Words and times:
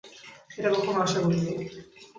এটা 0.57 0.69
কখনো 0.75 0.99
আশা 1.01 1.19
করিনি। 1.23 1.51